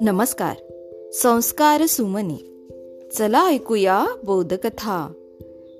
नमस्कार. 0.00 0.56
संस्कार 1.12 1.86
सुमने. 1.86 2.68
चला 3.14 3.48
ऐकूया 3.48 4.06
बोधकथा. 4.24 5.12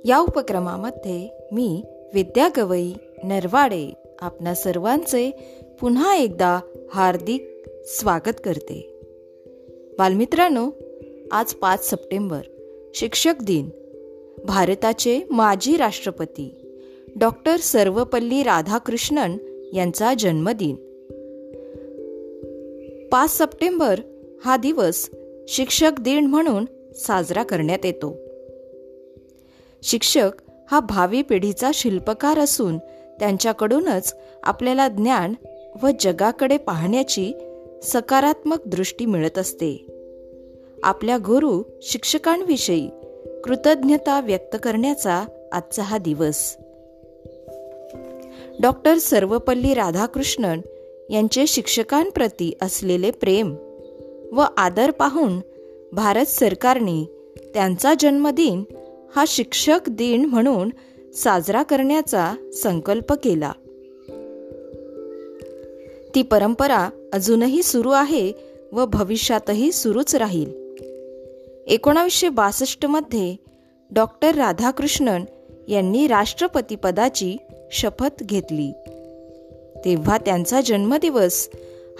या 0.04 0.18
उपक्रमामध्ये 0.18 1.28
मी 1.52 1.82
विद्या 2.14 2.48
गवई 2.56 2.92
नरवाडे 3.24 3.92
आपणा 4.20 4.54
सर्वांचे 4.54 5.30
पुन्हा 5.80 6.16
एकदा 6.16 6.60
हार्दिक 6.90 7.62
स्वागत 7.84 8.40
करते. 8.44 9.00
बालमित्रांनो 9.98 10.70
आज 11.30 11.54
पाच 11.54 11.90
सप्टेंबर 11.90 12.40
शिक्षक 12.94 13.34
दिन. 13.42 13.68
भारताचे 14.44 15.20
माजी 15.30 15.76
राष्ट्रपती 15.76 16.65
डॉक्टर 17.18 17.56
सर्वपल्ली 17.56 18.42
राधाकृष्णन 18.42 19.36
यांचा 19.72 20.14
जन्मदिन. 20.14 20.74
पाच 23.12 23.38
सप्टेंबर 23.38 24.00
हा 24.44 24.56
दिवस 24.56 25.10
शिक्षक 25.48 25.90
दिन 26.00 26.26
म्हणून 26.26 26.64
साजरा 26.94 27.42
करण्यात 27.42 27.78
येतो. 27.84 28.16
शिक्षक 29.82 30.30
हा 30.70 30.80
भावी 30.80 31.22
पिढीचा 31.22 31.70
शिल्पकार 31.74 32.38
असून 32.38 32.78
त्यांच्याकडूनच 33.20 34.16
आपल्याला 34.42 34.88
ज्ञान 34.88 35.34
व 35.82 35.88
जगाकडे 36.00 36.56
पाहण्याची 36.56 37.32
सकारात्मक 37.82 38.66
दृष्टी 38.66 39.06
मिळत 39.06 39.38
असते. 39.38 39.86
आपल्या 40.82 41.16
गुरु 41.16 41.62
शिक्षकांविषयी 41.82 42.90
कृतज्ञता 43.44 44.20
व्यक्त 44.20 44.56
करण्याचा 44.62 45.24
आजचा 45.52 45.82
हा 45.82 45.98
दिवस. 45.98 46.56
डॉक्टर 48.60 48.98
सर्वपल्ली 48.98 49.74
राधाकृष्णन 49.74 50.60
यांचे 51.10 51.46
शिक्षकांप्रती 51.46 52.52
असलेले 52.62 53.10
प्रेम 53.10 53.54
व 54.32 54.44
आदर 54.56 54.90
पाहून 54.90 55.40
भारत 55.92 56.24
सरकारने 56.24 57.04
त्यांचा 57.54 57.94
जन्मदिन 58.00 58.64
हा 59.16 59.24
शिक्षक 59.28 59.80
दिन 59.88 60.24
म्हणून 60.24 60.70
साजरा 61.14 61.62
करण्याचा 61.62 62.50
संकल्प 62.62 63.12
केला. 63.12 63.52
ती 66.14 66.22
परंपरा 66.22 66.88
अजूनही 67.12 67.62
सुरू 67.62 67.90
आहे 67.90 68.32
व 68.72 68.86
भविष्यातही 68.86 69.72
सुरूच 69.72 70.14
राहील. 70.14 70.50
एकोणावीसशे 71.66 72.28
बासष्टमध्ये 72.28 73.36
डॉक्टर 73.90 74.34
राधाकृष्णन 74.34 75.24
यांनी 75.68 76.06
राष्ट्रपतीपदाची 76.06 77.36
शपथ 77.72 78.22
घेतली. 78.22 78.72
तेव्हा 79.84 80.18
त्यांचा 80.18 80.60
जन्मदिवस 80.60 81.48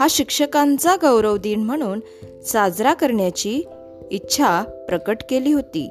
हा 0.00 0.06
शिक्षकांचा 0.11 0.97
गौरव 0.97 1.36
दिन 1.36 1.62
म्हणून 1.62 2.00
साजरा 2.42 2.95
करण्याची 2.95 3.62
इच्छा 4.11 4.62
प्रकट 4.62 5.17
केली 5.31 5.53
होती. 5.53 5.91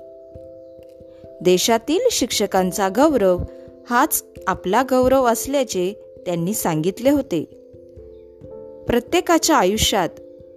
देशातील 1.42 2.00
शिक्षकांचा 2.12 2.90
गौरव 2.90 3.38
हाच 3.90 4.24
आपला 4.48 4.84
गौरव 4.84 5.26
असल्याचे 5.26 5.94
त्यांनी 6.26 6.54
सांगितले 6.54 7.10
होते. 7.10 7.44
प्रत्येकाच्या 8.88 9.56
आयुष्यात 9.56 10.10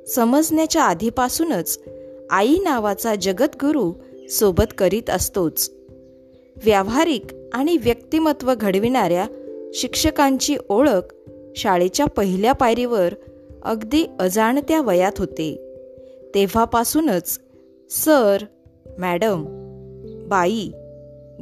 समजण्याच्या 0.08 0.82
आधीपासूनच 0.82 1.78
आई 2.30 2.58
नावाचा 2.58 3.14
जगद्गुरू 3.14 3.92
सोबत 4.30 4.74
करीत 4.78 5.10
असतोच. 5.10 5.77
व्यावहारिक 6.64 7.26
आणि 7.52 7.76
व्यक्तिमत्व 7.76 8.54
घडविणाऱ्या 8.54 9.26
शिक्षकांची 9.74 10.56
ओळख 10.68 11.14
शाळेच्या 11.56 12.06
पहिल्या 12.06 12.52
पायरीवर 12.52 13.14
अगदी 13.62 14.06
अजाणत्या 14.20 14.80
वयात 14.80 15.12
होते. 15.18 15.74
तेव्हापासूनच 16.34 17.40
सर 17.90 18.36
मॅडम 18.98 19.44
बाई 20.28 20.68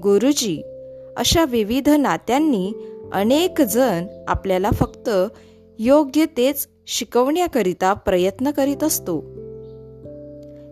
गुरुजी 0.02 0.62
अशा 1.16 1.44
विविध 1.44 1.88
नात्यांनी 1.88 2.72
अनेक 3.12 3.62
जण 3.62 4.06
आपल्याला 4.28 4.70
फक्त 4.70 5.10
योग्य 5.78 6.24
तेच 6.36 6.68
शिकवण्याकरिता 6.86 7.92
प्रयत्न 7.92 8.50
करीत 8.50 8.84
असतो. 8.84 9.18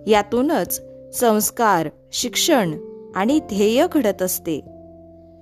यातूनच 0.07 0.83
संस्कार 1.15 1.89
शिक्षण 2.13 2.75
आणि 3.15 3.39
ध्येय 3.39 3.87
घडत 3.93 4.23
असते. 4.23 4.61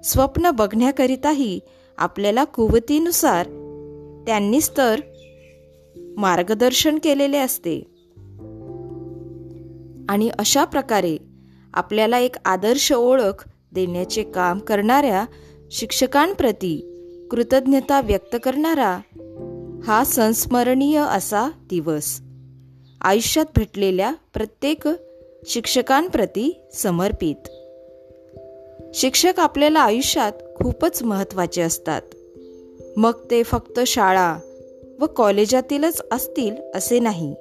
स्वप्न 0.04 0.50
बघण्याकरिताही 0.50 1.60
आपल्याला 1.98 2.44
कुवतीनुसार 2.44 3.46
त्यांनीच 4.26 4.70
तर 4.76 5.00
मार्गदर्शन 6.16 6.98
केलेले 6.98 7.38
असते. 7.38 7.80
आणि 10.08 10.30
अशा 10.38 10.64
प्रकारे 10.64 11.16
आपल्याला 11.74 12.18
एक 12.18 12.36
आदर्श 12.44 12.92
ओळख 12.92 13.48
देण्याचे 13.72 14.22
काम 14.22 14.58
करणाऱ्या 14.58 15.24
शिक्षकांप्रती 15.70 16.88
कृतज्ञता 17.30 18.00
व्यक्त 18.00 18.36
करणारा 18.42 18.98
हा 19.84 20.04
संस्मरणीय 20.04 20.98
असा 20.98 21.50
दिवस 21.70 22.20
आयुष्यात 23.00 23.46
भेटलेल्या 23.56 24.12
प्रत्येक 24.34 24.88
शिक्षकांप्रती 25.46 26.64
समर्पित. 26.74 27.48
शिक्षक 28.94 29.32
आपल्याला 29.36 29.80
आयुष्यात 29.80 30.32
खूपच 30.56 31.02
महत्त्वाचे 31.02 31.62
असतात. 31.62 32.02
मग 32.96 33.12
ते 33.30 33.42
फक्त 33.42 33.80
शाळा 33.80 34.38
व 35.00 35.06
कॉलेजातीलच 35.06 36.02
असतील 36.12 36.56
असे 36.74 36.98
नाही. 36.98 37.34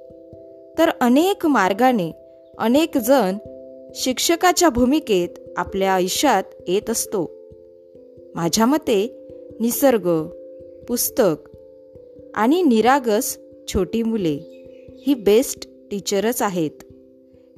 तर 0.77 0.89
अनेक 1.01 1.45
मार्गाने 1.45 2.11
अनेक 2.57 2.97
जण 2.97 3.37
शिक्षकाच्या 3.95 4.69
भूमिकेत 4.69 5.29
आपल्या 5.57 5.91
आयुष्यात 5.91 6.43
येत 6.67 6.89
असतो. 6.89 7.31
माझ्या 8.35 8.65
मते 8.65 9.27
निसर्ग 9.59 10.09
पुस्तक 10.87 11.49
आणि 12.35 12.61
निरागस 12.61 13.37
छोटी 13.73 14.03
मुले 14.03 14.37
ही 15.07 15.13
बेस्ट 15.13 15.69
टीचरच 15.91 16.41
आहेत. 16.41 16.71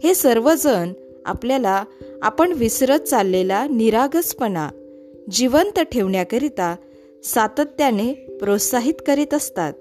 हे 0.03 0.15
सर्वजण 0.15 0.93
आपल्याला 1.25 1.83
आपण 2.21 2.51
विसरत 2.51 2.99
चाललेला 2.99 3.67
निरागसपणा 3.67 4.69
जिवंत 5.31 5.79
ठेवण्याकरिता 5.79 6.75
सातत्याने 7.23 8.13
प्रोत्साहित 8.13 8.93
करीत 9.07 9.33
असतात. 9.33 9.73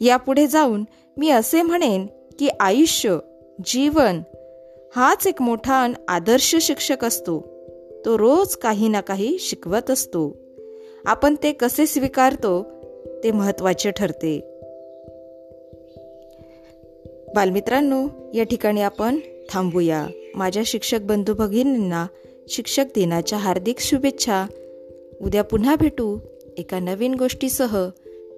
यापुढे 0.00 0.46
जाऊन 0.46 0.84
मी 1.16 1.30
असे 1.30 1.62
म्हणेन 1.62 2.06
की 2.38 2.48
आयुष्य 2.60 3.18
जीवन 3.64 4.20
हाच 4.96 5.26
एक 5.26 5.42
मोठा 5.42 5.92
आदर्श 6.08 6.56
शिक्षक 6.56 7.04
असतो. 7.04 7.40
तो 8.04 8.18
रोज 8.18 8.56
काही 8.56 8.88
ना 8.88 9.00
काही 9.00 9.36
शिकवत 9.40 9.90
असतो. 9.90 10.36
आपण 11.06 11.34
ते 11.42 11.52
कसे 11.52 11.86
स्वीकारतो 11.86 12.62
ते 13.24 13.30
महत्त्वाचे 13.30 13.90
ठरते. 13.90 14.40
बालमित्रांनो 17.34 18.08
या 18.34 18.44
ठिकाणी 18.44 18.82
आपण 18.82 19.18
थांबूया. 19.50 20.06
माझ्या 20.34 20.62
शिक्षक 20.66 21.00
बंधू 21.00 21.34
भगिनींना 21.34 22.06
शिक्षक 22.48 22.84
दिनाच्या 22.94 23.38
हार्दिक 23.38 23.80
शुभेच्छा. 23.80 24.46
उद्या 25.20 25.44
पुन्हा 25.44 25.76
भेटू 25.76 26.18
एका 26.58 26.78
नवीन 26.78 27.14
गोष्टीसह. 27.14 27.88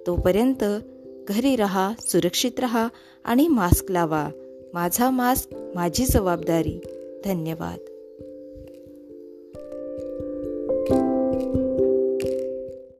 तोपर्यंत 0.07 0.63
घरी 1.27 1.55
रहा 1.55 1.93
सुरक्षित 1.99 2.59
रहा 2.59 2.87
आणि 3.25 3.47
मास्क 3.47 3.91
लावा. 3.91 4.29
माझा 4.73 5.09
मास्क 5.09 5.71
माझी 5.75 6.05
जबाबदारी. 6.05 6.79
धन्यवाद. 7.25 7.94